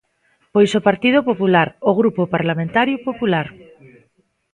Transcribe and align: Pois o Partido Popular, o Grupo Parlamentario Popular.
Pois 0.53 0.71
o 0.79 0.85
Partido 0.89 1.19
Popular, 1.29 1.67
o 1.89 1.91
Grupo 1.99 2.21
Parlamentario 2.35 2.97
Popular. 3.07 3.47